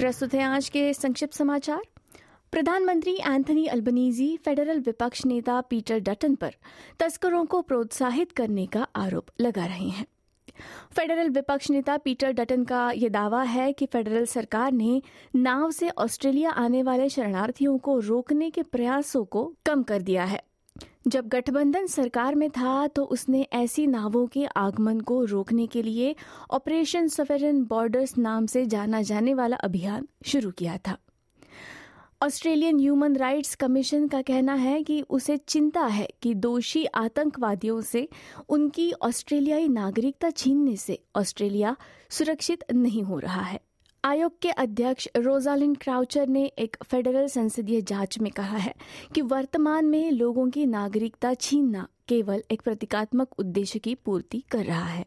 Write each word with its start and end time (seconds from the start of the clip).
प्रस्तुत 0.00 0.34
है 0.34 0.42
आज 0.42 0.68
के 0.68 0.94
संक्षिप्त 0.94 1.34
समाचार। 1.34 1.80
प्रधानमंत्री 2.52 3.14
एंथनी 3.14 3.66
अल्बनीजी, 3.66 4.36
फेडरल 4.36 4.80
विपक्ष 4.80 5.26
नेता 5.26 5.60
पीटर 5.60 5.98
डटन 5.98 6.34
पर 6.34 6.54
तस्करों 6.98 7.44
को 7.44 7.62
प्रोत्साहित 7.62 8.32
करने 8.32 8.66
का 8.66 8.86
आरोप 8.96 9.26
लगा 9.40 9.66
रहे 9.66 9.88
हैं। 9.88 10.06
फेडरल 10.96 11.28
विपक्ष 11.28 11.70
नेता 11.70 11.96
पीटर 11.96 12.32
डटन 12.32 12.64
का 12.64 12.90
यह 12.90 13.08
दावा 13.08 13.42
है 13.42 13.72
कि 13.72 13.86
फेडरल 13.86 14.24
सरकार 14.24 14.72
ने 14.72 15.02
नाव 15.36 15.70
से 15.70 15.88
ऑस्ट्रेलिया 15.88 16.50
आने 16.50 16.82
वाले 16.82 17.08
शरणार्थियों 17.08 17.78
को 17.78 17.98
रोकने 17.98 18.50
के 18.50 18.62
प्रयासों 18.62 19.24
को 19.24 19.54
कम 19.66 19.82
कर 19.82 20.02
दिया 20.02 20.24
है। 20.24 20.42
जब 21.10 21.28
गठबंधन 21.28 21.86
सरकार 21.86 22.34
में 22.34 22.50
था 22.50 22.86
तो 22.86 23.04
उसने 23.04 23.40
ऐसी 23.52 23.86
नावों 23.86 24.26
के 24.26 24.44
आगमन 24.56 25.00
को 25.00 25.24
रोकने 25.24 25.66
के 25.66 25.82
लिए 25.82 26.14
ऑपरेशन 26.50 27.08
सफेरन 27.08 27.62
बॉर्डर्स 27.64 28.16
नाम 28.18 28.46
से 28.46 28.64
जाना 28.66 29.00
जाने 29.02 29.34
वाला 29.34 29.56
अभियान 29.56 30.06
शुरू 30.26 30.50
किया 30.50 30.76
था। 30.78 30.96
ऑस्ट्रेलियन 32.22 32.78
ह्यूमन 32.78 33.16
राइट्स 33.16 33.54
कमीशन 33.54 34.06
का 34.08 34.20
कहना 34.22 34.54
है 34.54 34.82
कि 34.82 35.00
उसे 35.10 35.36
चिंता 35.36 35.84
है 35.86 36.08
कि 36.22 36.34
दोषी 36.34 36.84
आतंकवादियों 36.84 37.80
से 37.80 38.08
उनकी 38.48 38.92
ऑस्ट्रेलियाई 38.92 39.68
नागरिकता 39.68 40.30
छीनने 40.30 40.76
से 40.76 40.98
ऑस्ट्रेलिया 41.16 41.76
सुरक्षित 42.10 42.64
नहीं 42.72 43.02
हो 43.02 43.18
रहा 43.18 43.42
है। 43.42 43.60
आयोग 44.04 44.38
के 44.42 44.50
अध्यक्ष 44.50 45.08
रोजालिन 45.16 45.74
क्राउचर 45.74 46.28
ने 46.28 46.44
एक 46.58 46.76
फेडरल 46.84 47.26
संसदीय 47.26 47.80
जाँच 47.80 48.18
में 48.18 48.30
कहा 48.32 48.56
है 48.56 48.74
कि 49.14 49.22
वर्तमान 49.22 49.84
में 49.84 50.10
लोगों 50.10 50.48
की 50.50 50.64
नागरिकता 50.66 51.32
छीनना 51.34 51.86
केवल 52.08 52.42
एक 52.50 52.62
प्रतीकात्मक 52.62 53.38
उद्देश्य 53.38 53.78
की 53.78 53.94
पूर्ति 53.94 54.42
कर 54.50 54.64
रहा 54.64 54.84
है। 54.84 55.04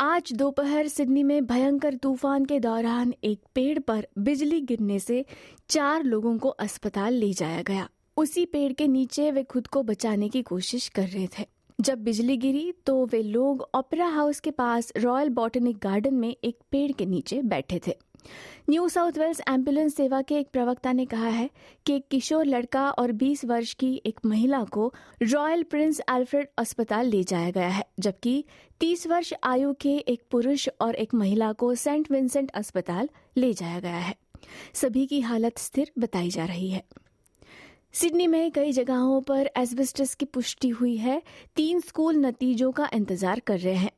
आज 0.00 0.32
दोपहर 0.32 0.88
सिडनी 0.88 1.22
में 1.22 1.46
भयंकर 1.46 1.94
तूफ़ान 1.94 2.44
के 2.44 2.60
दौरान 2.60 3.14
एक 3.24 3.40
पेड़ 3.54 3.78
पर 3.78 4.06
बिजली 4.18 4.60
गिरने 4.60 4.98
से 4.98 5.24
चार 5.68 6.04
लोगों 6.04 6.38
को 6.38 6.48
अस्पताल 6.48 7.12
ले 7.12 7.32
जाया 7.32 7.62
गया। 7.62 7.88
उसी 8.16 8.46
पेड़ 8.46 8.72
के 8.72 8.88
नीचे 8.88 9.30
वे 9.30 9.42
खुद 9.42 9.66
को 9.66 9.82
बचाने 9.82 10.28
की 10.28 10.42
कोशिश 10.42 10.88
कर 10.88 11.08
रहे 11.08 11.28
थे। 11.38 11.46
जब 11.80 11.98
बिजली 11.98 12.36
गिरी 12.36 12.72
तो 12.86 13.04
वे 13.06 13.22
लोग 13.22 13.68
ओपेरा 13.74 14.06
हाउस 14.06 14.40
के 14.40 14.50
पास 14.50 14.92
रॉयल 14.96 15.28
बॉटनिक 15.28 15.78
गार्डन 15.78 16.14
में 16.14 16.36
एक 16.44 16.58
पेड़ 16.70 16.92
के 16.92 17.06
नीचे 17.06 17.42
बैठे 17.42 17.80
थे। 17.86 17.96
न्यू 18.70 18.88
साउथ 18.88 19.18
वेल्स 19.18 19.40
एंबुलेंस 19.48 19.94
सेवा 19.94 20.22
के 20.22 20.34
एक 20.34 20.48
प्रवक्ता 20.52 20.92
ने 20.92 21.04
कहा 21.06 21.28
है 21.28 21.50
कि 21.86 21.96
एक 21.96 22.06
किशोर 22.10 22.46
लड़का 22.46 22.90
और 22.90 23.12
20 23.12 23.44
वर्ष 23.44 23.74
की 23.74 24.02
एक 24.06 24.20
महिला 24.26 24.64
को 24.64 24.92
रॉयल 25.22 25.62
प्रिंस 25.62 26.00
एल्फ्रेड 26.10 26.48
अस्पताल 26.58 27.06
ले 27.06 27.22
जाया 27.24 27.50
गया 27.50 27.68
है, 27.68 27.84
जबकि 28.00 28.44
30 28.80 29.06
वर्ष 29.06 29.32
आयु 29.44 29.72
के 29.72 29.96
एक 29.96 30.22
पुरुष 30.30 30.68
और 30.80 30.94
एक 30.94 31.14
महिला 31.14 31.52
को 31.52 31.74
सेंट 31.74 32.10
विंसेंट 32.10 32.50
अस्पताल 32.50 33.08
ले 33.36 33.52
जाया 33.52 33.80
गया 33.80 33.98
है। 33.98 34.14
सभी 34.74 35.06
की 35.06 35.20
हालत 35.20 35.58
स्थिर 35.58 35.92
बताई 35.98 36.30
जा 36.30 36.44
रही 36.44 36.70
है। 36.70 36.82
सिडनी 37.92 38.26
में 38.26 38.50
कई 38.50 38.72
जगहों 38.72 39.20
पर 39.20 39.50
एस्बेस्टस 39.56 40.14
की 40.14 40.24
पुष्टि 40.24 40.68
हुई 40.68 40.96
है। 40.96 41.22
तीन 41.56 41.80
स्कूल 41.80 42.16
नतीजों 42.16 42.72
का 42.72 42.88
इंतज़ार 42.94 43.40
कर 43.40 43.58
रहे 43.58 43.74
हैं। 43.74 43.90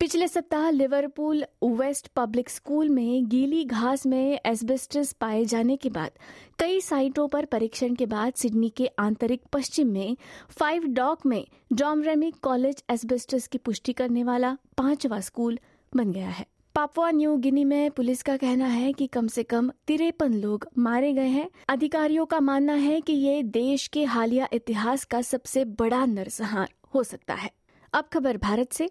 पिछले 0.00 0.26
सप्ताह 0.28 0.70
लिवरपूल 0.70 1.44
वेस्ट 1.64 2.08
पब्लिक 2.16 2.50
स्कूल 2.50 2.88
में 2.88 3.28
गीली 3.28 3.64
घास 3.64 4.04
में 4.06 4.38
एस्बेस्टस 4.46 5.12
पाए 5.12 5.44
जाने 5.44 5.76
के 5.76 5.90
बाद, 5.90 6.10
कई 6.58 6.80
साइटों 6.80 7.26
पर 7.28 7.44
परीक्षण 7.44 7.94
के 7.94 8.06
बाद 8.06 8.32
सिडनी 8.32 8.68
के 8.68 8.86
आंतरिक 8.98 9.42
पश्चिम 9.52 9.88
में 9.88 10.16
फाइव 10.50 10.84
डॉक 10.86 11.26
में 11.26 11.44
डॉमरेमिक 11.72 12.36
कॉलेज 12.42 12.84
एस्बेस्टस 12.90 13.46
की 13.46 13.58
पुष्टि 13.58 13.92
करने 13.92 14.24
वाला 14.24 14.56
पांचवा 14.76 15.20
स्कूल 15.20 15.58
बन 15.92 16.12
गया 16.12 16.28
है। 16.28 16.46
पापुआ, 16.74 17.10
न्यू 17.10 17.36
गिनी 17.36 17.64
में 17.64 17.90
पुलिस 17.90 18.22
का 18.22 18.36
कहना 18.36 18.66
है 18.66 18.92
कि 18.92 19.06
कम 19.06 19.26
से 19.26 19.42
कम 19.42 19.70
तिरपन 19.86 20.34
लोग 20.34 20.68
मारे 20.78 21.12
गए 21.12 21.28
हैं। 21.28 21.50
अधिकारियों 21.68 22.26
का 22.26 22.40
मानना 22.40 22.74
है 22.74 23.00
कि 23.00 23.12
ये 23.12 23.42
देश 23.42 23.86
के 23.88 24.04
हालिया 24.04 24.48
इतिहास 24.52 25.04
का 25.04 25.22
सबसे 25.22 25.64
बड़ा 25.64 26.04
नरसंहार 26.06 26.72
हो 26.94 27.02
सकता 27.02 27.34
है। 27.34 27.50
अब 27.92 28.04
खबर 28.12 28.36
भारत 28.36 28.72
से। 28.72 28.88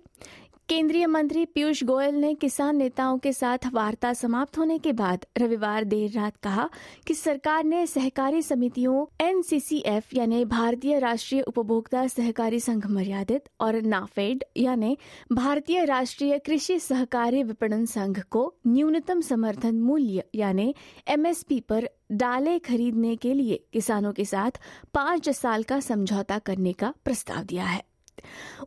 केंद्रीय 0.69 1.05
मंत्री 1.05 1.45
पीयूष 1.45 1.83
गोयल 1.83 2.15
ने 2.15 2.33
किसान 2.33 2.77
नेताओं 2.77 3.17
के 3.17 3.33
साथ 3.33 3.57
वार्ता 3.73 4.13
समाप्त 4.13 4.57
होने 4.57 4.77
के 4.79 4.93
बाद 4.93 5.25
रविवार 5.37 5.83
देर 5.83 6.11
रात 6.11 6.37
कहा 6.37 6.69
कि 7.07 7.13
सरकार 7.13 7.63
ने 7.63 7.85
सहकारी 7.87 8.41
समितियों, 8.41 9.05
एनसीसीएफ 9.21 10.13
यानी 10.13 10.43
भारतीय 10.45 10.99
राष्ट्रीय 10.99 11.41
उपभोक्ता 11.41 12.07
सहकारी 12.07 12.59
संघ 12.59 12.85
मर्यादित 12.85 13.49
और 13.59 13.81
नाफेड 13.81 14.43
यानी 14.57 14.97
भारतीय 15.33 15.85
राष्ट्रीय 15.85 16.37
कृषि 16.39 16.79
सहकारी 16.79 17.43
विपणन 17.43 17.85
संघ 17.85 18.19
को 18.19 18.53
न्यूनतम 18.67 19.21
समर्थन 19.21 19.79
मूल्य 19.79 20.23
यानी 20.35 20.73
एमएसपी 21.07 21.59
पर 21.59 21.89
डाले 22.11 22.59
खरीदने 22.59 23.15
के 23.15 23.33
लिए 23.33 23.65
किसानों 23.73 24.13
के 24.13 24.25
साथ 24.25 24.61
पाँच 24.93 25.29
साल 25.29 25.63
का 25.63 25.79
समझौता 25.79 26.39
करने 26.39 26.73
का 26.73 26.93
प्रस्ताव 27.05 27.43
दिया 27.43 27.65
है। 27.65 27.83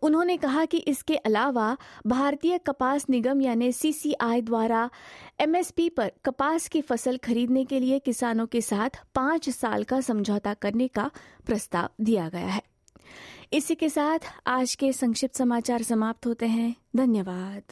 उन्होंने 0.02 0.36
कहा 0.36 0.64
कि 0.64 0.78
इसके 0.78 1.16
अलावा 1.16 1.76
भारतीय 2.06 2.58
कपास 2.58 3.06
निगम 3.10 3.40
यानी 3.40 3.72
सीसीआई 3.72 4.40
द्वारा 4.40 4.90
एमएसपी 5.40 5.88
पर 5.88 6.12
कपास 6.24 6.68
की 6.68 6.80
फ़सल 6.80 7.16
खरीदने 7.16 7.64
के 7.64 7.80
लिए 7.80 7.98
किसानों 7.98 8.46
के 8.46 8.60
साथ 8.60 8.90
पाँच 9.14 9.50
साल 9.50 9.84
का 9.84 10.00
समझौता 10.00 10.54
करने 10.54 10.88
का 10.88 11.10
प्रस्ताव 11.46 11.88
दिया 12.00 12.28
गया 12.28 12.46
है। 12.46 12.62
इसी 13.52 13.74
के 13.74 13.88
साथ 13.88 14.18
आज 14.46 14.74
के 14.74 14.92
संक्षिप्त 14.92 15.36
समाचार 15.36 15.82
समाप्त 15.82 16.26
होते 16.26 16.46
हैं। 16.46 16.76
धन्यवाद। 16.96 17.62